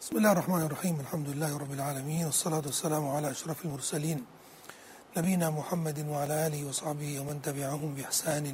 [0.00, 4.24] بسم الله الرحمن الرحيم الحمد لله رب العالمين والصلاة والسلام على أشرف المرسلين
[5.16, 8.44] نبينا محمد وعلى آله وصحبه ومن تبعهم بإحسان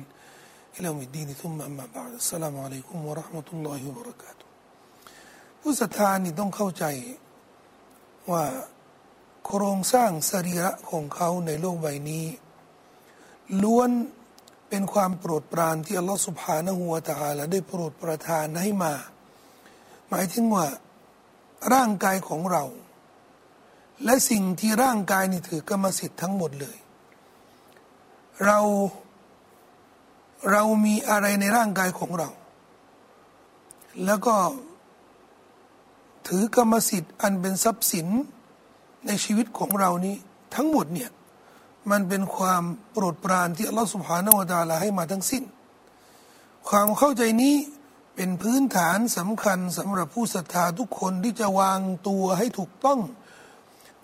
[0.76, 4.46] إلى يوم الدين ثم أما بعد السلام عليكم ورحمة الله وبركاته
[5.60, 6.84] ผู้ศรัทธานี่ต้องเข้าใจ
[8.30, 8.44] ว่า
[9.46, 12.26] โครงสร้างสรีระของเขาในโลกใบนี้
[13.62, 13.90] ล้วน
[14.68, 18.94] เป็นความโปรดปรานที่อัลลอฮฺสุบฮานะฮูวะตะอาลาได้โปรดประทานให้มา
[20.08, 20.66] หมายถึงว่า
[21.73, 22.63] ร่างกายของเรา
[24.03, 26.77] และสิ่งที่ร่างกายนี่ถือกรรมสิทธิ์ทั้งหมดเลย
[28.45, 28.59] เรา
[30.51, 32.29] เรามีอะไรในร่างกายของเรา
[34.05, 34.35] แล้วก็
[36.27, 38.07] ถือกรรมสิทธิ์อันเป็นทรัพย์สิน
[39.05, 40.15] ในชีวิตของเรานี้
[40.55, 41.09] ทั้งหมดเนี่ย
[41.91, 45.43] มันเป็นความโปรดปรานที่อัลลอฮฺสุบฮานาวะตาลาให้มาทั้งสิ้น
[46.69, 47.55] ความเข้าใจนี้
[48.15, 52.99] เป็นพื้นฐานสำคัญสำหรับผู้ศรัทธาทุกคนที่จะวางตัวให้ถูกต้อง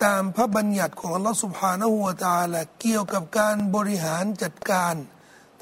[0.04, 4.94] ตามพระบัญญัติของอัลลอฮฺสุบฮานาหัวตาละเกี่ยวกับการบริหารจัดการ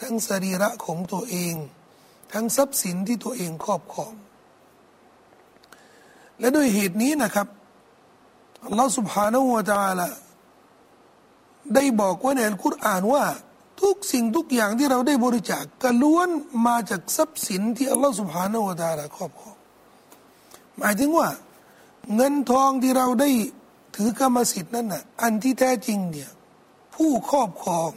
[0.00, 1.54] ทั้งสรีระของตัวเอง
[2.32, 4.12] ทั้งทรัพย์สินที่ตัวเองครอบครอง
[6.38, 7.48] และด้วยเหตุนี้นะครับ
[8.66, 10.08] อัลลอฮฺสุบฮานาหัวตาละ
[11.74, 13.24] ได้บอกไว้ในอัลกุรอานว่า
[13.80, 16.28] ทุกสิ่งทุกอย่างที่เราได้บริจาคก็ล้วน
[16.66, 19.56] มาจากทรัพย์สินที่อัลลอฮฺสุบฮานาวะตาลาครอบครอง
[20.78, 21.28] หมายถึงว่า
[22.14, 23.30] เงินทองที่เราได้
[23.96, 26.30] ถือกรรมสิทธิ์นั่นน่ะอันที่แท้จริงเนี่ย
[26.94, 27.90] ผู้ครอบครอง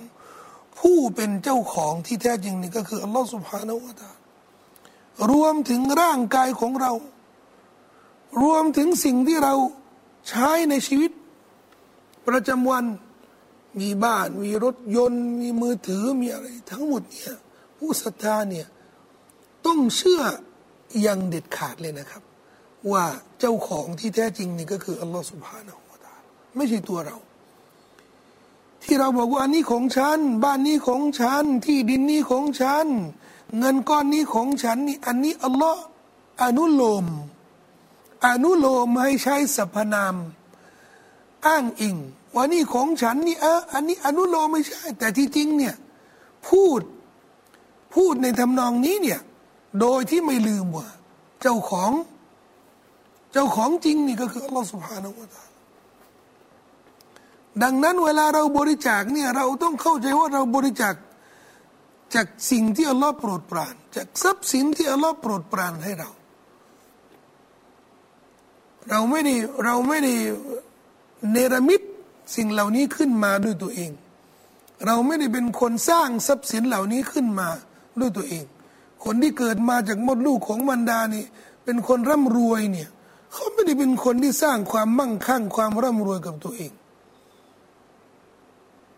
[0.80, 4.09] ผู้เป็นเจ้าของที่แท้จริงนี่ก็คืออัลลอฮฺสุบฮานาวะตา
[5.31, 6.92] รวมถึงร่างกายของเรา
[8.42, 9.56] รวมถึงสิ่งที่เรา
[10.30, 11.12] ใช้ในชีวิต
[12.28, 12.84] ประจำวัน
[13.80, 17.36] มีบ้าน มีรถยนต์ มีมือถือมีอะไร ทั้งหมดเนี่ย
[17.78, 18.68] ผู้ศรัทธาเนี่ย
[19.66, 20.22] ต้องเชื่อ
[21.02, 22.24] อย่างเด็ดขาดเลยนะครับ
[22.92, 23.06] ว่า
[23.40, 26.16] เจ้าของที่แท้จริงนี่ก็คืออัลลอฮฺสุบฮานาอัลลอฮ
[26.56, 27.18] ไม่ใช่ตัวเรา
[28.84, 32.88] ที่เราบอกว่าอันนี้ของฉัน บ้านนี้ของฉัน ที่ดินนี้ของฉัน
[33.58, 35.81] เงินก้อนนี้ของฉันนี่อันนี้อัลลอฮ์
[36.44, 37.06] อนุโลม
[38.28, 40.16] อนุโลมให้ใช้สรรพนาม
[41.48, 41.98] อ้างอิง
[42.36, 45.76] ว่านี่ของฉันนี่เอออันนี้อนุโลมไม่ใช่ แต่ที่จริงเนี่ย
[46.48, 46.81] พูด
[47.96, 49.20] พูดในทำนองนี้เนี่ย
[49.82, 50.88] โดยที่ไม่ลืมว่า
[51.42, 51.92] เจ้าของ
[53.34, 55.46] เจ้าของจริงนี่ก็คืออัลลอฮฺสุบฮานาอัลลอฮ
[57.64, 60.94] ดังนั้นเวลาเราบริจาคเนี่ยเราต้องเข้าใจว่าเราบริจาค
[62.16, 66.09] จากสิ่งที่อัลลอฮ์โปรดปราน จากทรัพย์สินที่อัลลอฮ์โปรดปรานให้เรา
[68.90, 70.14] เราไม่ได้เราไม่ได้
[71.31, 71.81] เนรมิต
[72.35, 73.91] สิ่งเหล่านี้ขึ้นมาด้วยตัวเอง
[74.85, 77.47] เราไม่ได้เป็นคนสร้างทรัพย์สินเหล่านี้ขึ้นมา
[78.00, 78.45] ด้วยตัวเอง
[79.03, 81.23] คนที่เกิดมาจากมดลูกของบรรดานี่
[81.63, 82.89] เป็นคนร่ำรวยเนี่ย
[83.34, 86.72] เขาไม่ได้เป็นคนที่สร้างความมั่งคั่งความร่ำรวยกับตัวเอง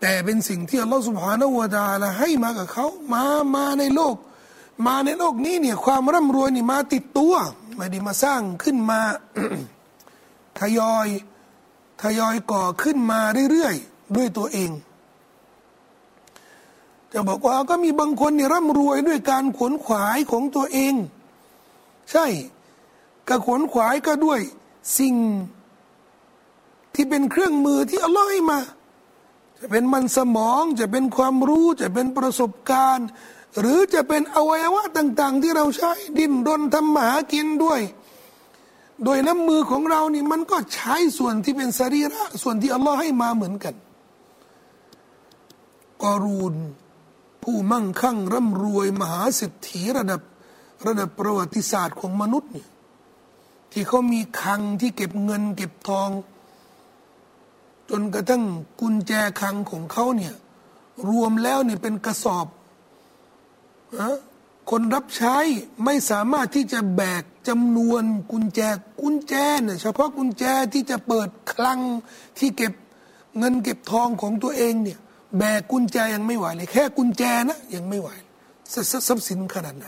[0.02, 3.24] แต่เป็นสิ่งที่อัลลอฮฺสุบฮานาวะตาละให้มากับเขามา
[3.56, 4.16] มาในโลก
[4.88, 7.34] มาในโลกนี้เนี่ยความร่ำรวยนี่มาติดตัว
[7.76, 9.00] ไม่ได้มาสร้างขึ้นมา
[10.60, 11.08] ทยอย
[12.02, 14.72] ทยอยก่อขึ้นมาเรื่อยๆด้วยตัวเอง
[17.14, 20.94] จะบอกว่าก็มีบางคนเนี่ยร่ำรวยด้วยการขวนขวายของตัวเอง
[22.12, 22.26] ใช่
[23.30, 24.40] กระขวนขวายก็ด้วย
[25.00, 25.16] สิ่ง
[26.94, 28.60] ที่เป็นเครื่องมือที่อัลลอฮ์ให้มา
[29.60, 33.08] จะเป็นมันสมองจะเป็นความรู้จะเป็นประสบการณ์
[33.60, 37.82] หรือจะเป็นอวัยวะต่าง ๆ ที่เราใช้ดิ้นรนทำมาหากินด้วย
[39.04, 43.76] โดยน้ำมือของเรานี่มันก็ใช้ส่วนที่เป็นสรีระส่วนที่อัลลอฮ์ให้มาเหมือนกัน
[46.04, 46.56] กอรูน
[47.44, 50.22] ผู้มั่งคั่งร่ำรวยมหาเศรษฐีระดับ
[50.86, 52.66] ระดับประวัติศาสตร์ของมนุษย์นี่
[53.72, 56.10] ที่เขามีคังที่เก็บเงิน เก็บทอง
[57.90, 58.44] จนกระทั่ง
[58.80, 59.12] กุญแจ
[59.42, 60.34] คังของเขาเนี่ย
[61.10, 62.48] รวมแล้วเนี่ยเป็นกระสอบ
[63.98, 64.00] อ
[64.70, 65.36] คนรับใช้
[65.84, 68.60] ไม่สามารถที่จะแบก จำนวนกุญแจ
[69.02, 69.34] กุญแจ
[69.64, 70.44] เนี่ยเฉพาะกุญแจ
[70.74, 71.80] ที่จะเปิดคลัง
[72.38, 72.74] ที่เก็บ
[73.38, 75.00] เงินเก็บทองของตัวเองเนี่ย
[75.38, 78.10] แบกกุญแจยังไม่ไหวเลยแค่กุญแจนะยังไม่ไหว
[79.08, 79.88] ทรัพย์สินขนาดไหน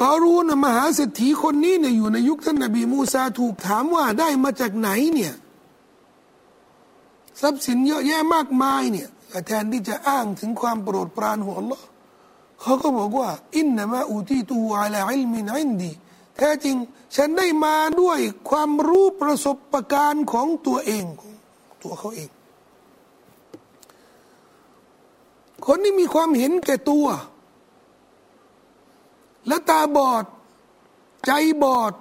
[0.00, 5.34] ก็รู้นะมหาเศรษฐีคนนี้เนี่ยอยู่ในยุคท่านนบีมูซาถูกถามว่าได้มาจากไหนเนี่ย
[7.40, 9.08] ทรัพย์สินเยอะแยะมากมายเนี่ย
[9.46, 11.82] แทนที่จะอ้างถึงความโปรดปรานของ Allah
[12.62, 15.90] เขาก็บอกว่า อินนามาอูตีตูอาลาอิลมินอินดี
[16.36, 16.76] แท้จริง
[17.16, 18.18] ฉันได้มาด้วย
[18.50, 21.34] ความรู้ประสบะการณ์ของตัวเองของ
[21.82, 22.30] ตัวเขาเอง
[25.66, 27.06] คนที่มีความเห็นแก่ตัว
[29.46, 30.24] และตาบอด
[31.26, 31.32] ใจ
[31.62, 31.92] บอด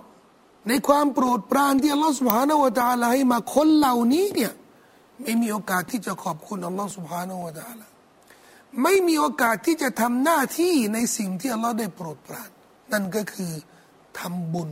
[0.68, 4.54] ในความโปรดปรานที่อัลลอฮฺสุบฮานาวะตาลาให้มาคนเหล่านี้เนี่ย
[5.22, 7.89] ไม่มีโอกาสที่จะขอบคุณอัลลอฮฺสุบฮานาวะตาลา
[8.84, 12.50] ไม่มีโอกาสที่จะทำหน้าที่ในสิ่งที่อัลลอฮฺได้โปรดปราน
[12.92, 13.52] นั่นก็คือ
[14.20, 14.70] ทำบุญ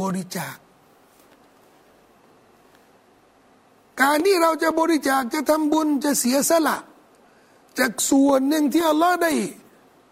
[0.00, 0.56] บริจาค
[4.02, 6.76] การที่เราจะบริจาคจะทำบุญจะเสียสละ
[7.78, 9.32] จากส่วนหนึ่งที่อัลลอฮฺได้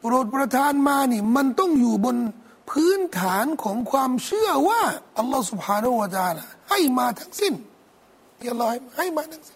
[0.00, 2.16] โปรดประทานมานี่ มันต้องอยู่บน
[2.70, 4.82] พื้นฐานของความเชื่อว่า
[5.18, 6.26] อัลลอฮฺสุบฮานาวะ ت ع
[6.70, 7.54] ให้มาทั้งสิ้น
[8.38, 9.55] ที่อัลลอฮฺให้มาทั้งสิ้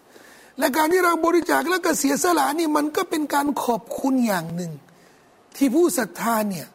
[0.61, 4.71] และการที่เราบริจาคแล้วก็เสียสละนี่มันก็เป็นการขอบคุณอย่างหนึ่ง
[5.55, 6.67] ที่ผู้ศรัทธาเนี่ย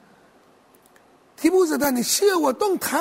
[1.38, 2.92] ที่ผู้ศรัทธาเนี่ยเชื่อว่าต้องท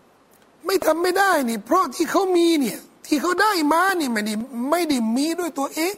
[0.00, 4.34] ำไม่ทำไม่ได้นี่เพราะที่เขามีเนี่ยที่เขาได้มานี่ไม่ได้
[4.70, 5.96] ไม่ได้มีด้วยตัวเอง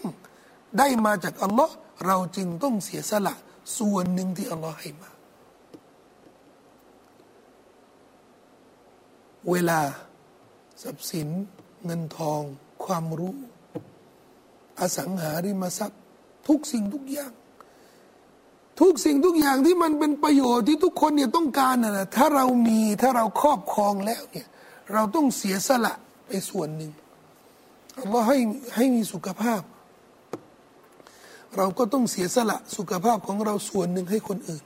[0.78, 1.74] ได้มาจากอัลลอฮ์
[2.06, 3.34] เราจึงต้องเสียสละ
[3.78, 5.10] ส่วนหนึ่งที่อัลลอฮ์ให้มา
[9.50, 9.80] เวลา
[10.82, 11.28] ทรัพย์สิน
[11.84, 12.42] เงินทอง
[12.84, 13.34] ความรู้
[14.80, 16.00] อสังหาริมทรัพย์
[16.48, 17.32] ทุกสิ่งทุกอย่าง
[18.80, 24.46] ทุกสิ่งทุกอย่างที่มันเป็นประโยชน์ที่ทุกคนเนี่ยต้องการนะถ้าเรามีถ้าเราครอบครองแล้วเนี่ย
[24.92, 25.94] เราต้องเสียสละ
[26.26, 26.92] ไปส่วนหนึ่ง
[28.00, 28.38] อัลลอฮ์ให้
[28.76, 29.62] ให้มีสุขภาพ
[31.56, 34.64] เราก็ต้องเสียสละสุขภาพของเราส่วนหนึ่งให้คนอื่น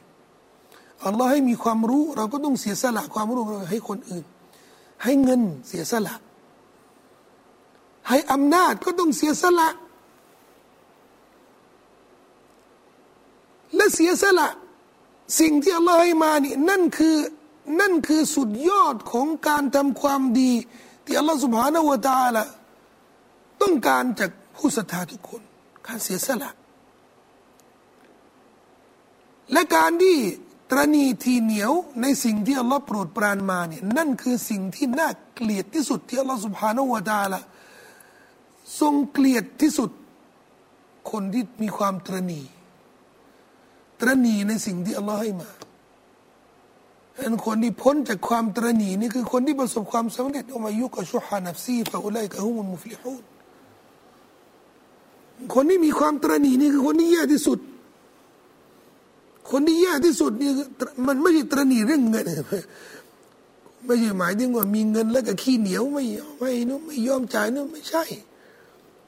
[1.05, 4.25] อัลลอฮ์ให้มีความรู้ เราก็ต้องเสียสละความรู้เราให้คนอื่น
[5.05, 6.15] ให้เงินเสียสละ
[8.09, 9.69] ให้อำนาจก็ต้องเสียสละ
[13.85, 14.51] และเสียสละ
[15.41, 17.17] สิ่งที่อัลลอฮ์ให้มานี่นั่นคือ
[17.81, 20.53] นั่นคือสุดยอดของการทำความดี
[21.05, 22.45] ที่อัลลอฮ์สุบฮานาวะตาละ
[23.63, 25.43] ต้องการจากผู้ศรัทธาทุกคน
[25.87, 26.51] การเสียสละ
[29.53, 30.17] และการที่
[30.71, 31.73] ตรณีทีเหนียว
[32.03, 37.41] ในสิ่งที่อัลลอฮ์โปรดปรานมาเนี่ยนั่นคือสิ่งที่น่าเกลียดที่สุดที่อัลลอฮ์สุบฮานาวะตาละ
[38.81, 39.91] ทรงเกลียดที่สุด
[41.11, 42.43] คนที่มีความตรณี
[44.05, 45.51] ตรณีในสิ่งที่อัลลอฮ์ให้มา
[47.21, 53.23] อันคนที่พ้นจากความตรณีนี่คือคนที่ประสบความสำเร็จอมายุกชุฮานับซีฟะอุไลกะฮุมุลมุฟลิฮูน
[55.55, 57.59] คนที่มีความตรณีนี่คือคนที่แย่ที่สุด
[59.51, 60.51] คนที่แย่ที่สุดนี่
[61.07, 62.27] มันไม่ใช่ตรณีเรื่องเงิน
[63.87, 66.05] ไม่ใช่หมายถึงว่ามีเงินแล้วก็ขี้เหนียวไม่
[66.39, 68.05] ไม่นู้ไม่ยอมจ่ายนู้ไม่ใช่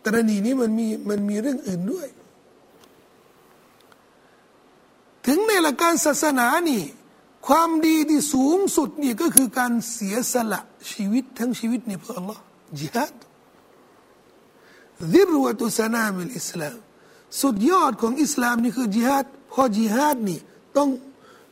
[0.04, 2.08] ตรณีนี้มันมีมันมีเรื่องอื่นด้วย
[5.25, 6.83] ถึงในหลักการศาสนานี่
[7.48, 10.62] ความดีที่สูงสุดนี่ก็คือการเสียสละ
[10.92, 12.39] ชีวิตทั้งชีวิตนี่เพื่อ Allah
[12.80, 13.13] จิฮัด
[15.13, 16.78] ดิรวตุสนามิลอิสลาม
[17.42, 20.39] สุดยอดของอิสลามนี่คือจิฮัดพอจิฮาดนี่
[20.78, 20.89] ต้อง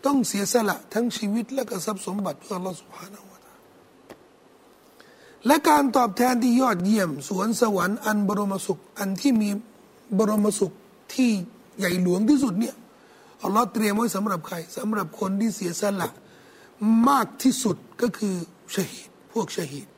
[0.06, 3.60] ต้องเสียสละทั้งชีวิตและก็ทรัพย์สมบัติเพื่อ Allah سبحانه และ تعالى
[5.48, 9.50] และการตอบแทนที่ยอดเยี่ยม สวนสวรรค์อันบรมสุข อันที่มี
[10.18, 10.72] บรมสุข
[11.14, 11.30] ที่
[11.78, 12.76] ใหญ่หลวงที่สุดเนี่ย
[13.45, 16.09] อัลลอฮ์เตรียมไว้สำหรับใครสำหรับคนที่เสียสละ
[17.09, 18.35] มากที่สุดก็คือ
[18.75, 19.89] ชหีดพวกชหีด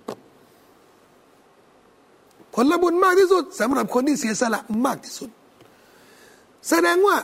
[2.54, 5.30] ผลบุญมากที่สุดสำหรับคนที่เสียสละมากที่สุด
[6.68, 7.16] แสดงว่า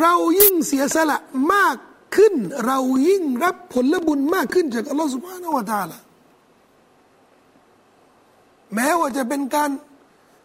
[0.00, 1.18] เรายิ่งเสียสละ
[1.54, 1.76] มาก
[2.16, 2.34] ขึ้น
[2.66, 2.78] เรา
[3.08, 5.98] ยิ่งรับผลบุญมากขึ้นจากอัลลอฮฺสุบฮานาวะตาละ
[8.74, 9.70] แม้ว่าจะเป็นการ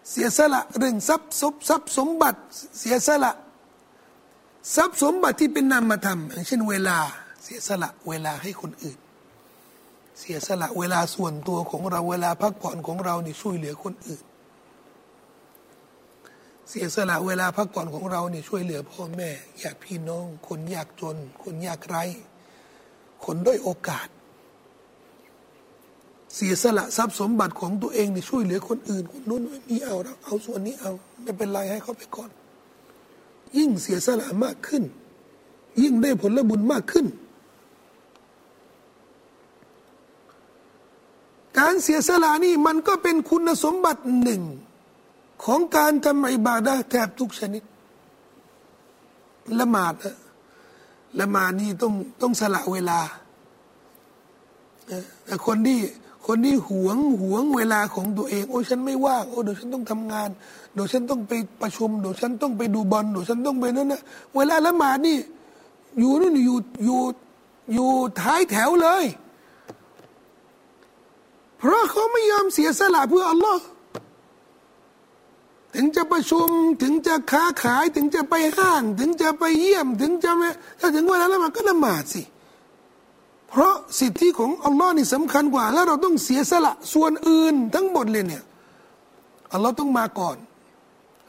[0.09, 2.39] เสียสละเรื่องทรัพย์สมทรัพย์สมบัติ
[2.79, 3.31] เสียสละ
[4.75, 6.97] ทรัพย์สมบัติที่เป็นนามธรรมอย่างเช่นเวลา
[7.43, 8.97] เสียสละเวลาให้คนอื่น
[10.19, 14.23] เสียสละเวลาส่วนตัวของเราเวลาพักผ่อนของเรานี่ช่วยเหลือคนอื่น
[16.69, 19.29] เสียสละเวลาพักผ่อนของเราเนี่ยช่วยเหลือพ่อแม่
[19.61, 22.03] ญาติพี่น้อง คนยากจน คนยากไร้
[23.25, 24.07] คนด้อยโอกาส
[26.35, 30.91] เสียสละทรัพย์สมบัติของตัวเองเนี่ยช่วยเหลือคนอื่น คนนู้นไม่มีเอาเราเอาส่วนนี้เอา
[31.23, 32.29] ไม่เป็นไรให้เขาไปก่อน
[33.57, 34.83] ยิ่งเสียสละมากขึ้น
[35.81, 37.05] ยิ่งได้ผลบุญมากขึ้น
[41.59, 44.41] การเสียสละนี่มันก็เป็นคุณสมบัติหนึ่ง
[45.43, 47.63] ของการทำอิบาดะแทบทุกชนิด
[49.59, 49.93] ละหมาด
[51.19, 52.99] ละหมาดนี่ต้องต้องสละเวลา
[55.25, 55.79] แต่คนที่
[56.25, 60.29] คนที่หวงหวงเวลาของตัวเอง โอ้ฉันไม่ว่างโอ้เดี๋ยวฉันต้องทำงาน
[60.73, 64.01] เดี๋ยวฉันต้องไปประชุมเดี๋ยวฉันต้องไปดูบอลเดี๋ยวฉันต้องไปนั่นนะ
[64.35, 65.17] เวลาละหมาดนี่
[65.99, 66.99] อยู่นู่นอยู่อยู่
[67.73, 67.89] อยู่
[68.21, 69.05] ท้ายแถวเลย
[71.57, 73.63] เพราะเขาไม่ยอมเสียสละเพื่ออัลลอฮ์
[75.75, 76.49] ถึงจะประชุม
[76.81, 80.49] ถึงจะค้าขายถึงจะไปห้าง ถึงจะไปเยี่ยม ถึงจะไม่
[80.79, 82.21] ถ้าถึงเวลาล้วมันก็ละหมาดสิ
[83.49, 88.43] เพราะสิทธิของอัลลอฮ์นี่สำคัญกว่า แล้วเราต้องเสียสละส่วนอื่นทั้งหมดเลยเนี่ย
[89.53, 90.37] อัลลอฮ์ต้องมาก่อน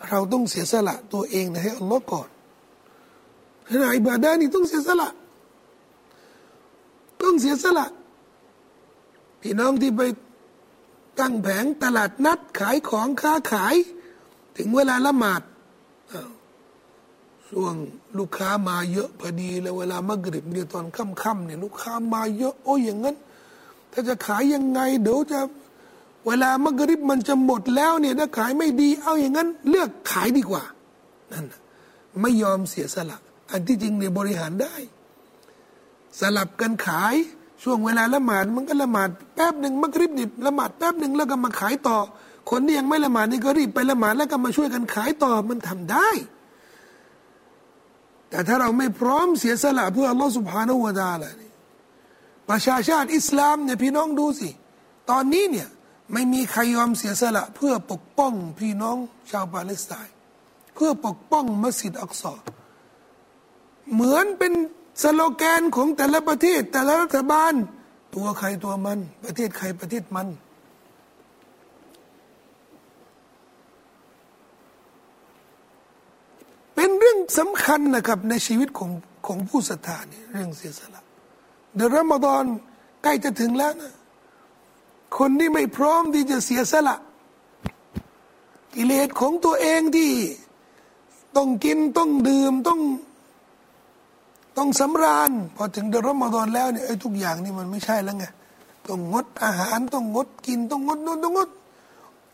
[0.09, 2.29] เราต้องเสียสละตัวเองนะให้อัลลอฮ์ก่อน
[3.69, 5.09] ขณะอิบาดานี่ต้องเสียสละ
[7.23, 7.87] ต้องเสียสละ
[9.41, 10.03] พี่น้องที่ไป
[11.21, 13.75] ตั้งแผงตลาดนัดขายของค้าขาย
[14.57, 15.43] ถึงเวลาละหมาด
[17.51, 17.75] ช่วง
[18.19, 23.17] ลูกค้ามาเยอะพอดีแล้วเวลามะกริบเนี่ยตอนค่ำๆเนี่ยลูกค้ามาเยอะโอ้ยอย่างนั้น
[23.93, 25.41] ถ้าจะขายยังไง เดี๋ยวจะ
[26.27, 30.63] เวลามะกริบมันจะหมดแล้วเนี่ยถ้าขายไม่ดี เอาอย่างนั้น เลือกขายดีกว่า
[31.33, 31.45] นั่น
[32.23, 33.19] ไม่ยอมเสียสละ
[33.51, 34.75] อันที่จริงเนี่ยบริหารได้
[36.21, 37.15] สลับกันขาย
[37.63, 41.99] ช่วงเวลาละหมาดมันก็ละหมาดแป๊บหนึ่งมักริบนี่ละหมาดแป๊บหนึ่งแล้วก็มาขายต่อ
[42.51, 46.09] คนที่ยังไม่ละหมาดนี่ก็รีบไปละหมาดแล้วก็มาช่วยกันขายต่อมันทำได้
[48.31, 51.51] แต่ถ้าเราไม่พร้อมเสียสละเพื่ออัลลอฮฺสุบฮานาวะตาละนี่
[52.51, 54.51] ประชาชาติอิสลามเนี่ยพี่น้องดูสิ
[55.11, 55.69] ตอนนี้เนี่ย
[56.13, 58.97] ไม่มีใครยอมเสียสละ เพื่อปกป้องพี่น้อง
[59.31, 60.15] ชาวปาเลสไตน์
[60.75, 62.43] เพื่อปกป้องมัสยิดอักษร
[63.93, 64.53] เหมือนเป็น
[65.03, 67.53] สโลแกนของแต่ละประเทศ แต่ละรัฐบาล
[68.15, 70.29] ตัวใครตัวมัน ประเทศใครประเทศมัน
[76.83, 78.91] เป็นเรื่องสำคัญนะครับในชีวิตของ
[79.27, 81.03] ของผู้ศรัทธาเนี่ยเรื่องเสียสละ
[81.75, 82.45] เดือนรอมฎอน
[83.03, 83.93] ใกล้จะถึงแล้วนะ
[85.19, 86.97] คนที่ไม่พร้อมที่จะเสียสละ
[88.75, 90.11] กิเลสของตัวเองที่
[91.37, 92.81] ต้องกินต้องดื่มต้อง
[94.57, 98.25] ต้องสำราญพอถึงเดือนรอมฎอนแล้วเนี่ยไอ้ทุกอย่างนี่มันไม่ใช่แล้วไง
[98.89, 101.51] ต้องงดอาหารต้องงดกินต้องงดนู่นต้องงด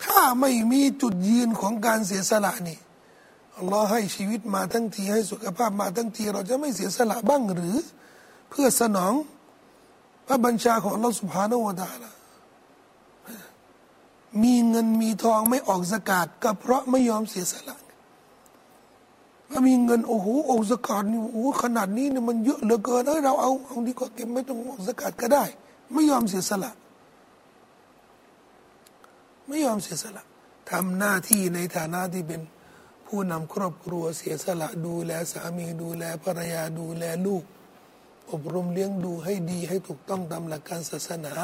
[0.05, 2.79] ถ้าไม่มีจุดยืนของการเสียสละนี่
[3.59, 7.77] อัลลอฮ์ให้ชีวิตมาทั้งทีให้สุขภาพมาทั้งที เราจะไม่เสียสละบ้างหรือ
[8.51, 9.15] เพื่อสนอง
[10.27, 12.11] พระบัญชาของอัลลอฮ์สุบฮานาวะตาละ
[14.43, 17.77] มีเงินมีทองไม่ออกสกาดก็เพราะไม่ยอมเสียสละ
[19.51, 25.45] ถ้ามีเงินโอ้โหออกสกัดนี่โอ้ขนาดนี้เนี่ยมันเยอะเหลือเกินเอ้ยเราเอาเอาดีกว่าเก็บไม่ต้องออกสกัดก็ได้
[25.93, 26.73] ไม่ยอมเสียสละ
[29.49, 30.25] ไม่ยอมเสียสละ
[30.71, 32.41] ทำหน้าที่ในฐานะที่เป็น
[33.07, 37.43] ผู้นำครอบครัวเสียสละดูแลสามีดูแลภรรยาดูแลลูก
[38.33, 41.35] อบรมเลี้ยงดูให้ดีให้ถูกต้องตามหลักการศาสนา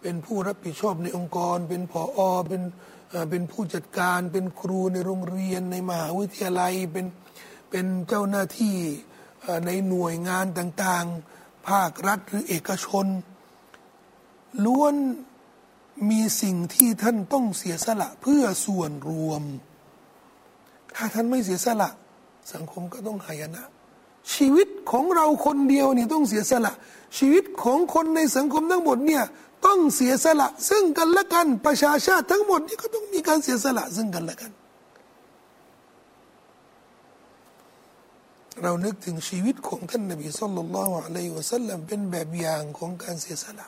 [0.00, 2.62] เป็นผู้รับผิดชอบในองค์กร เป็นผออเป็น
[3.30, 7.06] เป็นผู้จัดการเป็นครูในโรงเรียนในมหาวิทยาลัยเป็น
[7.70, 8.76] เป็นเจ้าหน้าที่
[9.66, 13.06] ในหน่วยงานต่างๆ ภาครัฐหรือเอกชน
[14.64, 14.94] ล้วน
[16.10, 19.42] มีสิ่งที่ท่านต้องเสียสละเพื่อส่วนรวม
[21.00, 21.90] ถ้าท่านไม่เสียสละ
[22.52, 23.62] สังคมก็ต้องหายนะ
[24.34, 26.72] ชีวิตของเราคนเดียวนี่ต้องเสียสละ
[27.18, 29.24] ชีวิตของคนในสังคมทั้งหมดเนี่ย
[29.66, 34.52] ต้องเสียสละ ซึ่งกันและกันประชาชาติทั้งหมดนี่ก็ต้องมีการเสียสละซึ่งกันและกัน
[38.62, 43.66] เรานึกถึงชีวิตของท่านนบีสุลต่านละอะลัยวะสัลลัมเป็นแบบอย่างของการเสียสละ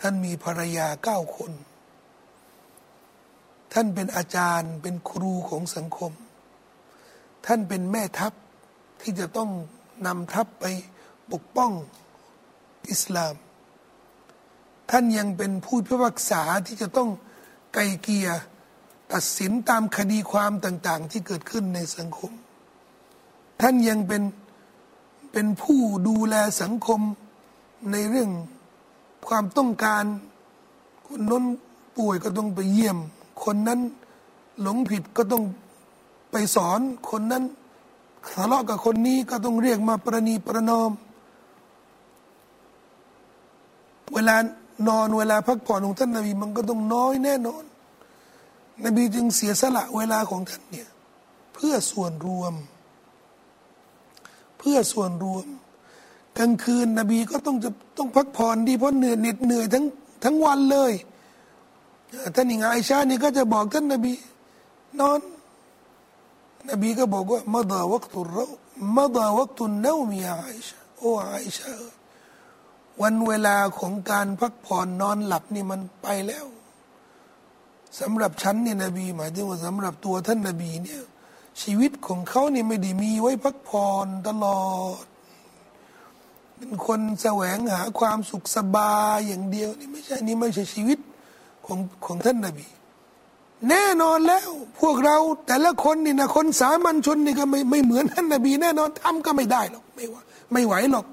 [0.00, 1.52] ท่านมีภรรยาเก้าคน
[3.72, 6.12] ท่านเป็นอาจารย์เป็นครูของสังคม
[7.46, 8.32] ท่านเป็นแม่ทัพ
[9.00, 9.50] ที่จะต้อง
[10.06, 10.64] นำทัพไป
[11.32, 11.72] ปกป้อง
[12.90, 13.34] อิสลาม
[14.90, 17.10] ท่านยังเป็นผู้พิพากษาที่จะต้อง
[17.74, 18.28] ไกลเกีย
[19.12, 22.32] ตัดสินตามคดีความต่างๆ ที่เกิดขึ้นในสังคม
[23.60, 24.22] ท่านยังเป็น
[25.32, 27.00] เป็นผู้ดูแลสังคม
[27.92, 28.30] ในเรื่อง
[29.28, 30.04] ความต้องการ
[31.06, 31.44] คนน้น
[31.96, 32.98] ป่วยก็ต้องไปเยี่ยม
[33.44, 33.80] คนนั้น
[34.62, 35.44] หลงผิดก็ต้อง
[36.30, 36.80] ไปสอน
[37.10, 37.44] คนนั้น
[38.34, 40.90] ทะเลาะกับคนนี้ก็ต้องเรียกมาประนีประนอม
[44.14, 44.36] เวลา
[44.88, 47.64] นอนเวลาพักผ่อนของท่านนบีมันก็ต้องน้อยแน่นอน
[48.84, 50.88] นบีจึงเสียสละเวลาของท่านเนี่ย
[51.54, 52.54] เพื่อส่วนรวม
[54.58, 55.46] เพื่อส่วนรวม
[56.38, 59.84] กลางคืนนบีก็ต้องจะต้องพักผ่อนดีเพราะเหนื่อยเหน็ดเหนื่อยทั้ง
[60.24, 60.92] ทั้งวันเลย
[62.34, 64.12] ท่านอิงไอชานี่ก็จะบอกท่านนบี
[65.00, 65.18] นอน
[66.66, 68.44] นบีก็บอกว่ามาดาวักตุเรา
[68.96, 71.72] มาดาวักตุนเนวมีไอชาโอ้ไอชา
[73.02, 76.46] วันเวลาของการพักผ่อนนอนหลับนี่มันไปแล้ว
[78.00, 81.02] สำหรับฉันเนี่ยนบี หมายถึงว่าสำหรับตัวท่านนบีเนี่ย
[81.62, 84.62] ชีวิตของเขาเนี่ยไม่ได้มีไว้พักผ่อนตลอ
[85.02, 85.04] ด
[86.56, 90.98] เป็นคนแสวงหาความสุขสบายอย่างเดียวนี่ไม่ใช่นี่ไม่ใช่ชีวิต
[91.66, 92.66] ของของท่านนบี
[93.70, 94.48] แน่นอนแล้ว
[94.80, 100.22] พวกเราแต่ละคนนี่นะคนสามัญชนนี่ก็ไม่ไม่เหมือนท่านนบีแน่นอนทำก็ไม่ได้หรอกไม่ว่า
[100.52, 101.06] ไม่ไหวหรอก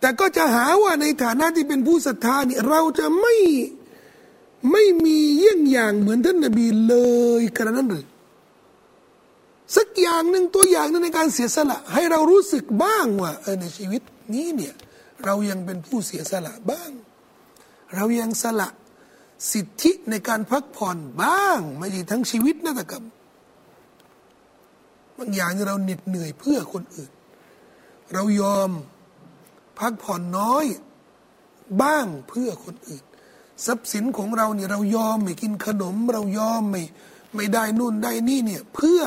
[0.00, 3.34] แต่ก็จะหาว่าในฐานะที่เป็นผู้ศรัทธาเนี่ยเราจะไม่
[4.70, 6.94] ไม่มีเยี่ยงอย่างเหมือนท่านนบีเล
[7.40, 8.06] ยกระนั้นหรือ
[9.76, 14.02] สักอย่างหนึ่งตัวอย่างนึงในการเสียสละ ให้เรารู้สึกบ้างว่าเออในชีวิต
[14.34, 14.74] นี้เนี่ย
[15.24, 16.90] เรายังเป็นผู้เสียสละบ้าง
[17.94, 18.68] เรายังสละ
[19.52, 23.02] สิทธิในการพักผ่อนบ้างไม่ใช่ทั้งชีวิตนะแต่กับ
[25.16, 27.10] บางอย่างเราเหน็ดเหนื่อยเพื่อคนอื่น
[28.12, 28.70] เรายอม
[29.78, 30.64] พักผ่อนน้อย
[31.82, 33.04] บ้างเพื่อคนอื่น
[33.66, 36.82] ทรัพย์สินของเราเนี่ยเรายอมไม่กินขนม เรายอมไม่
[37.34, 39.00] ไม่ได้นู่นได้นี่เนี่ยเพื่อ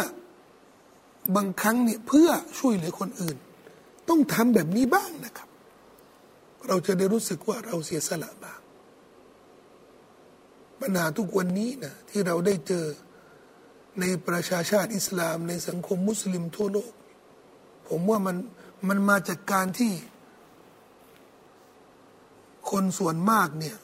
[1.35, 3.37] บางครั้งเนี่ยเพื่อช่วยเหลือคนอื่น
[4.09, 5.49] ต้องทำแบบนี้บ้างนะครับ
[6.67, 8.59] เราจะได้รู้สึกว่าเราเสียสละบ้าง
[10.83, 12.85] ปัญหาทุกวันนี้นะที่เราได้เจอ
[13.99, 16.93] ในประชาชาติอิสลาม ในสังคมมุสลิมทั่วโลก
[17.87, 18.37] ผมว่ามัน
[18.87, 19.93] มันมาจากการที่
[22.69, 23.77] คนส่วนมากเนี่ย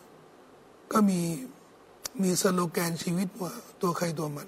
[0.92, 1.22] ก็มี
[2.22, 4.48] มีสโลแกนชีวิตว่า ตัวใครตัวมัน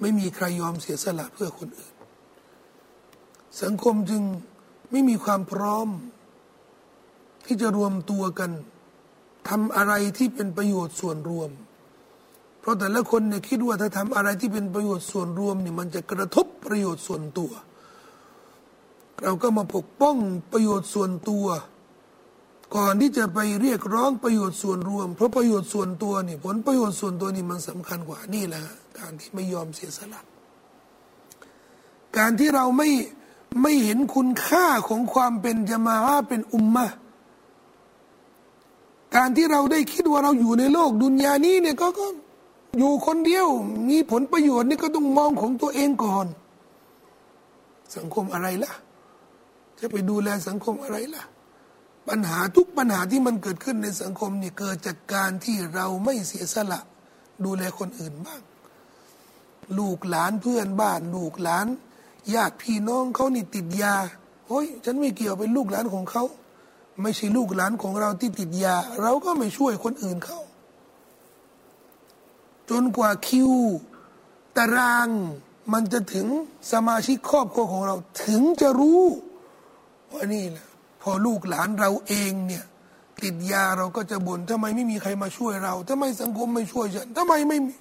[0.00, 1.94] ไม่มีใครยอมเสียสละเพื่อคนอื่น
[3.62, 4.22] สังคมจึง
[4.90, 5.88] ไม่มีความพร้อม
[7.44, 8.50] ที่จะรวมตัวกัน
[9.48, 11.50] ทำอะไรที่เป็นประโยชน์ส่วนรวม
[12.60, 17.52] เพราะแต่ละคนเนี่ยคิดว่าถ้าทำอะไรที่เป็นประโยชน์ส่วนรวมเนี่ยมันจะกระทบประโยชน์ส่วนตัว
[19.22, 20.16] เราก็มาปกป้อง
[20.52, 21.46] ประโยชน์ส่วนตัว
[22.76, 28.62] ก่อนที่จะไปเรียกร้องประโยชน์ส่วนรวม เพราะประโยชน์ส่วนตัวนี่ผลประโยชน์ส่วนตัวนี่มันสำคัญกว่านี่แหละ
[28.98, 30.20] การที่ไม่ยอมเสียสละ
[32.18, 32.90] การที่เราไม่
[33.62, 36.86] ไม่เห็นคุณค่าของความเป็นจมาว่าเป็นอุมมะ
[39.16, 42.06] การที่เราได้คิดว่าเราอยู่ในโลกดุนยานี้เนี่ยก็ก็
[42.78, 43.46] อยู่คนเดียว
[43.90, 46.26] มีผลประโยชน์นี่ก็ต้องมองของตัวเองก่อน
[47.96, 48.72] สังคมอะไรล่ะ
[49.78, 51.24] จะไปดูแลสังคมอะไรล่ะ
[52.08, 56.80] ปัญหาทุกปัญหาที่มันเกิดขึ้นในสังคมเนี่ยเกิดจากการที่เราไม่เสียสละ
[57.44, 58.40] ดูแลคนอื่นบ้าง
[59.78, 61.66] ลูกหลานเพื่อนบ้าน ลูกหลาน
[62.34, 63.94] ญาติพี่น้องเขานี่ติดยา
[64.48, 66.24] เฮ้ยฉันไม่เกี่ยวเป็นลูกหลานของเขา
[67.00, 70.40] ไม่ใช่ลูกหลานของเราที่ติดยา เราก็ไม่ช่วยคนอื่นเขา
[72.70, 73.52] จนกว่าคิว
[74.56, 75.08] ตาราง
[75.72, 76.26] มันจะถึง
[76.72, 79.02] สมาชิกครอบครัวของเราถึงจะรู้
[80.12, 80.66] ว่านี่แหละ
[81.02, 82.64] พอลูกหลานเราเองเนี่ย
[83.22, 87.74] ติดยาเราก็จะบน่นทำไมไม่มีใครมาช่วยเราทำไมสังคมไม่ช่วยฉันทำไมไม่มี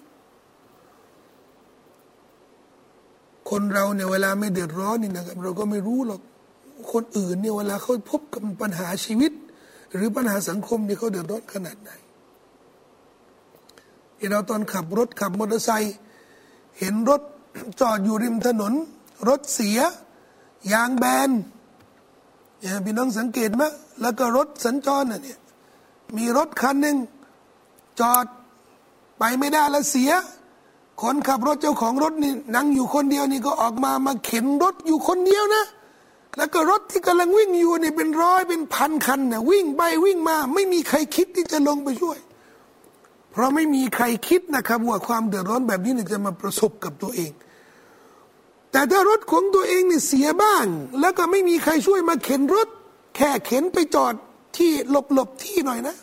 [3.50, 6.22] คนเราเนี่ยเวลาไม่เดือดร้อนนี่นะครับเราก็ไม่รู้หรอก
[6.92, 9.32] คนอื่นเนี่ยเวลาเขาพบกับปัญหาชีวิต
[9.94, 11.92] หรือปัญหาสังคมเนี่ยเขาเดือดร้อนขนาดไหน
[14.32, 15.96] เราตอนขับรถขับมอเตอร์ไซค์
[16.80, 17.22] เห็นรถ
[17.80, 18.74] จอดอยู่ริมถนน
[19.30, 19.80] รถเสีย
[20.74, 21.30] ยางแบน
[22.60, 23.64] เนี่ยพี่น้องสังเกตไหม
[24.02, 25.40] แล้วก็รถสัญจรน่ะเนี่ย
[26.18, 26.98] มีรถคันหนึ่ง
[28.00, 28.26] จอด
[29.20, 30.12] ไปไม่ได้แล้วเสีย
[31.02, 35.64] คนขับรถเจ้าของรถนี่นั่งอยู่คนเดียวนี่ก็ออกมามาเข็นรถอยู่คนเดียวนะ
[36.38, 42.18] แล้วก็รถที่กำลังวิ่งอยู่เนี่ยเป็นร้อยเป็นพันคันเนี่ยวิ่งไปวิ่งมา ไม่มีใครคิดที่จะลงไปช่วย
[43.32, 47.32] เพราะไม่มีใครคิดนะครับ ว่าความเดือดร้อนแบบนี้เนี่ยจะมาประสบกับตัวเอง
[48.72, 50.66] แต่ถ้ารถของตัวเองเนี่ยเสียบ้าง
[51.00, 52.68] แล้วก็ไม่มีใครช่วยมาเข็นรถ
[53.16, 54.14] แค่เข็นไปจอด
[54.58, 55.96] ที่หลบๆที่หน่อยนะ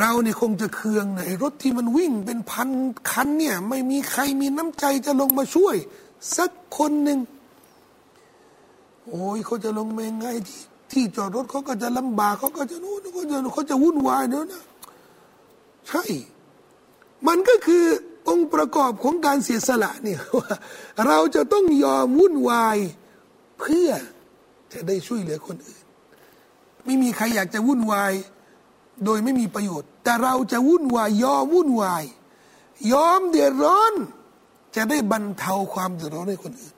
[0.00, 2.70] เราเนี่ยคงจะเคืองในรถที่มันวิ่งเป็นพัน
[3.10, 5.76] คันเนี่ยไม่มีใครมีน้ำใจจะลงมาช่วย
[6.36, 7.18] สักคนหนึ่ง
[9.08, 10.60] โอ้ยเขาจะลงมาไงที่
[10.92, 14.62] ที่จอดรถเขาก็จะลำบากเขาก็จะนู้นเขาจะเขาจะวุ่นวายเนอะนะ
[15.88, 16.02] ใช่
[17.26, 17.84] มันก็คือ
[18.28, 20.48] องค์ประกอบของการเสียสละเนี่ยว่า
[21.06, 22.78] เราจะต้องยอมวุ่นวาย
[23.60, 23.88] เพื่อ
[24.72, 25.82] จะได้ช่วยเหลือคนอื่น
[26.84, 28.12] ไม่มีใครอยากจะวุ่นวาย
[29.04, 32.04] โดยไม่มีประโยชน์ แต่เราจะวุ่นวายยอมวุ่นวาย
[32.92, 33.92] ยอมเดือดร้อน
[34.76, 36.74] จะได้บรรเทาความเดือดร้อนให้คนอื่น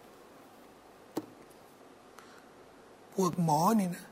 [3.08, 4.05] พ วกหมอนี่นะ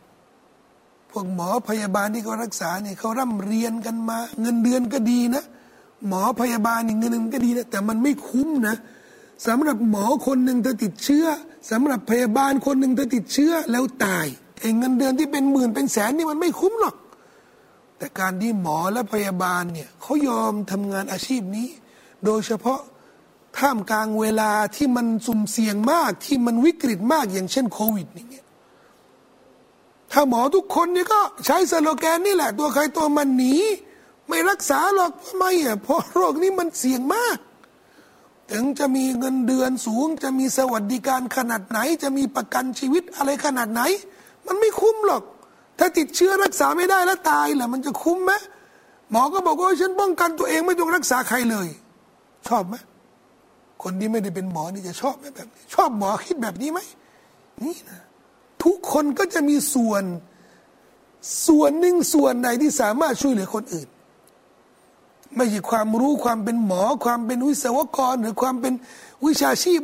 [1.11, 5.45] พวกหมอพยาบาลที่เขารักษาเนี่ยเขาร่ำเรียนกันมา เงินเดือนก็ดีนะ
[6.09, 8.77] หมอพยาบาลนี่เงินเดือนก็ดีนะ แต่มันไม่คุ้มนะ
[9.47, 11.27] สำหรับหมอคนหนึ่งถ้าติดเชื้อ
[11.71, 14.27] สำหรับพยาบาลคนหนึ่งถ้าติดเชื้อแล้วตาย
[14.61, 16.97] เองเงินเดือนที่เป็นหมื่นเป็นแสนนี่มันไม่คุ้มหรอก
[17.99, 21.69] แต่การที่หมอและพยาบาลเนี่ยเขายอมทำงานอาชีพนี้
[22.25, 22.81] โดยเฉพาะ
[23.59, 28.46] ท่ามกลางเวลาที่มันสุ่มเสี่ยงมากที่มันวิกฤตมากอย่างเช่นโควิดอย่างเงี้ย
[30.13, 33.55] ถ้าหมอทุกคนนี่ก็ใช้สโลแกนนี่แหละ ตัวใครตัวมันหนี
[34.29, 37.39] ไม่รักษาหรอกทำไมอะเพราะโรคนี้มันเสี่ยงมาก
[38.53, 43.83] ถึงจะมีเงินเดือนสูง จะมีสวัสดิการขนาดไหน จะมีประกันชีวิตอะไรขนาดไหน
[44.47, 45.23] มันไม่คุ้มหรอก
[45.79, 48.33] ถ้าติดเชื้อรักษาไม่ได้แล้วตายล่ะมันจะคุ้มไหม
[49.11, 51.69] หมอก็บอกว่าฉันป้องกันตัวเองไม่ต้องรักษาใครเลย
[52.49, 52.75] ชอบไหม
[53.83, 56.81] คนที่ไม่ได้เป็นหมอนี่จะชอบไหมแบบนี้ชอบหมอคิดแบบนี้ไหม
[57.63, 58.01] นี่นะ
[58.67, 60.05] ทุกคนก็จะมีส่วน
[61.47, 63.89] ส่วนหนึ่งส่วนใดที่สามารถช่วยเหลือคนอื่น
[65.37, 68.75] ไม่ใช่ความรู้ความเป็นหมอ ความเป็นวิศวกร หรือความเป็น
[69.27, 69.81] วิชาชีพ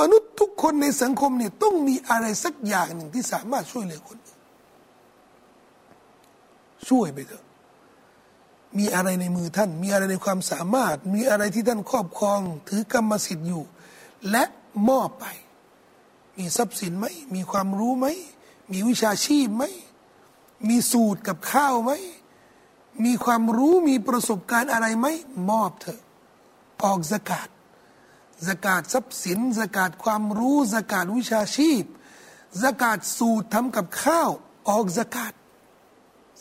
[0.00, 4.40] มนุษย์ทุกคนในสังคมเนี่ยต้องมีอะไรสักอย่างหนึ่งที่สามารถช่วยเหลือคนอื่น
[6.88, 7.44] ช่วยไปเถอะ
[8.78, 13.62] มีอะไรในมือท่าน มีอะไรในความสามารถ มีอะไรที่ท่านครอบครอง ถือกรรมสิทธิ์อยู่
[14.30, 14.44] และ
[14.88, 15.24] มอบไป
[16.38, 18.06] มีทรัพย์สินไหมมีความรู้ไหม
[18.72, 19.64] มีวิชาชีพไหม
[20.68, 21.92] มีสูตรกับข้าวไหม
[23.04, 25.06] มีความรู้มีประสบการณ์อะไรไหม
[25.50, 26.00] มอบเถอะ
[26.84, 27.48] ออกสกาด
[28.46, 31.82] สกาดทรัพย์สินสกาดความรู้สกาดวิชาชีพ
[32.62, 34.30] สกาดสูตรทำกับข้าว
[34.68, 35.32] ออกสกาด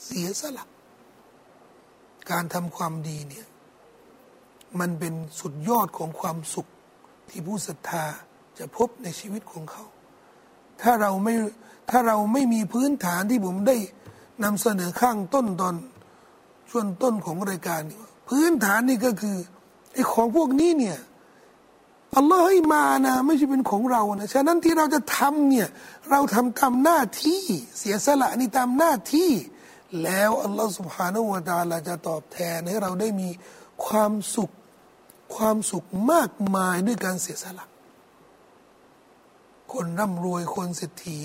[0.04, 0.66] เสียสละ
[2.32, 3.48] การทำความดีเนี่ย
[4.80, 6.68] มันเป็นสุดยอดของความสุข
[7.30, 8.06] ที่ผู้ศรัทธา
[8.60, 9.84] จะพบในชีวิตของเขา
[10.82, 11.34] ถ้าเราไม่
[11.90, 13.78] ถ้าเราไม่มีพื้นฐานที่ผมได้
[14.44, 15.76] นำเสนอข้างต้นตอน
[16.70, 17.82] ช่วงต้นของรายการ
[18.30, 19.38] พื้นฐานนี่ก็คือ
[19.94, 20.98] ไอ้ของพวกนี้เนี่ย
[22.18, 25.68] อัลลอฮ์ให้มานะไม่ใช่เป็นของเรานะฉะนั้นที่เราจะทำเนี่ย
[26.10, 27.44] เราทำตามหน้าที่
[27.78, 29.32] เสียสละนี่ตามหน้าที่
[30.04, 33.30] แล้วอัลลอฮ์สุบฮานาอูตาลาจะตอบแทนให้เราได้มี
[33.86, 34.52] ความสุข
[35.36, 37.66] ความสุขมากมายด้วยการเสียสละ
[39.74, 41.20] คนร่ำรวยคนเศรษฐี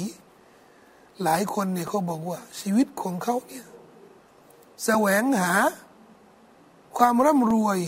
[1.23, 3.67] หลายคนเนี่ยเขาบอกว่า ชีวิตของเขาเนี่ย
[4.85, 5.53] แสวงหา
[6.99, 7.79] ความร่ำรวย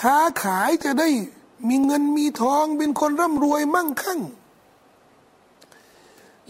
[0.00, 1.08] ค้าขายจะได้
[1.68, 4.20] มีเงินมีทองเป็นคนร่ำรวยมั่งคั่ง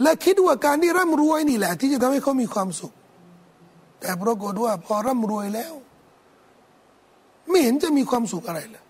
[0.01, 2.93] และคิดว่าการที่ร่ำรวยนี่แหละ ที่จะทำให้เขามีความสุข
[3.99, 5.73] แต่ปรากฏว่าพอร่ำรวยแล้ว
[7.49, 8.84] ไม่เห็นจะมีความสุขอะไรเลย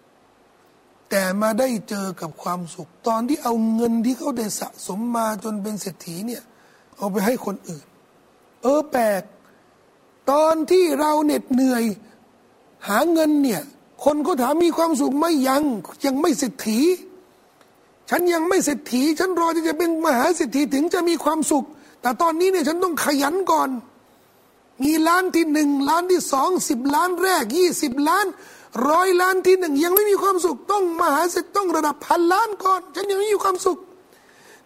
[1.09, 6.43] แต่มาได้เจอกับความสุข ตอนที่เอาเงินที่เขาได้สะสมมาจนเป็นเศรษฐีเนี่ย
[6.97, 7.85] เอาไปให้คนอื่น
[8.61, 9.21] เออแปลก
[10.31, 11.83] ตอนที่เราเหน็ดเหนื่อย
[12.87, 13.61] หาเงินเนี่ย
[14.03, 15.63] คนก็ถามมีความสุขไหมยัง
[16.05, 16.79] ยังไม่เศรษฐี
[18.09, 21.65] ฉันยังไม่เศรษฐี ฉันรอที่จะเป็นมหาเศรษฐีถึงจะมีความสุข
[22.01, 23.69] แต่ตอนนี้เนี่ยฉันต้องขยันก่อน
[24.83, 28.25] มีล้านที่หนึ่งล้านที่สองสิบล้านแรกยี่สิบล้าน
[28.89, 33.77] ร้อยล้านที่หนึ่งยังไม่มีความสุขต้องมหาเศรษฐต้องระดับพันล้านก่อน ฉันยังไม่มีความสุข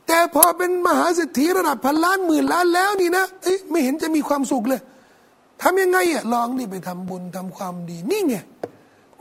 [0.07, 4.81] แต่พอเป็นมหาเศรษฐีระดับพันล้านหมื่นล้านแล้วนี่นะเอ๊ะไม่เห็นจะมีความสุขเลย
[5.61, 8.35] ทำยังไงอะลองนี่ไปทำบุญทำความดีนี่ไง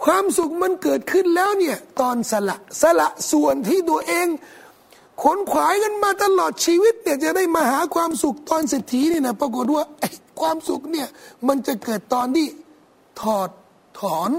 [0.05, 4.27] ความสุขมันเกิดขึ้นแล้วเนี่ยตอนสละสละส่วนที่ตัวเอง
[5.22, 9.85] ขนขวายกันมาตลอดชีวิตเนี่ยจะได้มาหาความสุขตอนเศรษฐีนี่นะปรากฏว่า
[10.40, 11.09] ความสุขเนี่ย
[11.48, 12.46] มันจะเกิดตอนที่
[13.20, 13.51] ถอด
[14.01, 14.31] ถอน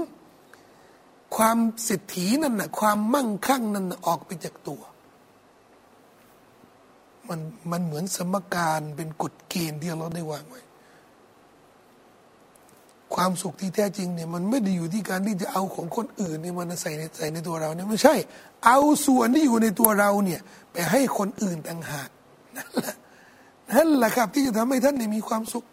[1.36, 4.80] ความเศรษฐีนั่นนะความมั่งคั่งนั่นนะออกไปจากตัว
[7.28, 7.40] มัน
[7.70, 10.60] มันเหมือนสมการเป็นกฎเกณฑ์ที่เราได้วางไว้
[13.14, 18.14] ความสุขที่แท้จริงเนี่ยมันไม่ได้อยู่ที่การที่จะเอาของคนอื่นเนี่ยมันใส่ในใส่ในตัวเราเนี่ยไม่ใช่
[18.64, 20.40] เอาส่วนที่อยู่ในตัวเราเนี่ย
[20.72, 22.08] ไปให้คนอื่นต่างหาก
[22.56, 22.94] นั่นแหละ
[23.72, 25.64] นั่นแหละครับที่จะทำให้ท่านเนี่ยมีความสุข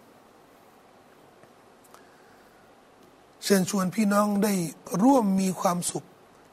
[3.50, 4.54] เชิญชวนพี่น้องได้
[5.04, 6.06] ร่วมมีความสุข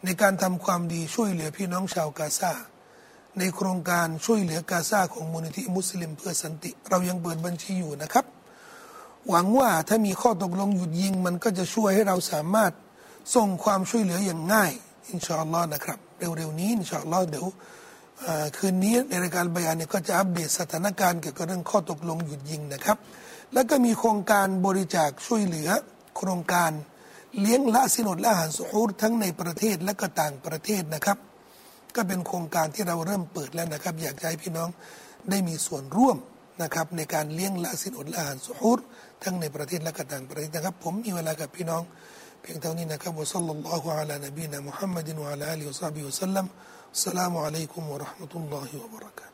[0.04, 2.52] ในการทำความดีช่วยเหลือพี่น้องชาวกาซา
[3.38, 8.24] ในโครงการช่วยเหลือกาซาของมูลนิธิมุสลิมเพื่อสันติ เรายังเปิดบัญชีอยู่นะครับ
[9.28, 12.72] หวังว่าถ้ามีข้อตกลงหยุดยิง มันก็จะช่วยให้เราสามารถ
[13.34, 14.72] ส่งความช่วยเหลืออย่างง่าย
[15.10, 17.46] อินชาอัลลอฮ์นะครับ เร็วๆนี้อินชาอัลลอฮ์เดี๋ยว
[18.56, 22.98] คืนนี้ในรายการบยานเนี่ยก็จะอัปเดตสถานการณ์เกี่ยวกับเรื่องข้อตกลงหยุดยิงนะครับ
[23.52, 25.70] แล้วก็มีโครงการบริจาคช่วยเหลือ
[26.16, 26.72] โครงการ
[27.40, 31.18] เลี้ยงละสินอดและอาหารสุฮูรทั้งในประเทศและก็ต่างประเทศนะครับ
[31.96, 34.68] ก็เป็นโครงการที่เราเริ่มเปิดแล้วนะครับ อยากให้พี่น้อง
[35.30, 36.16] ได้มีส่วนร่วม
[36.62, 38.78] นะครับในการเลี้ยงละสินอดและอาหารสุฮูร
[39.22, 41.82] ทั้งในประเทศและก็ต่างประเทศนะครับ ผมมีเวลากับพี่น้อง
[42.40, 46.46] เพียงเท่านี้นะครับวะซัลลัลลอฮุอะลานบีนะมุฮัมมัดวะอะลาอัลิวะซับบิวะสัลลัม
[47.04, 49.28] สลามุอะลัยกุมวะราะห์มะตุลลอฮิวะบะเราะกา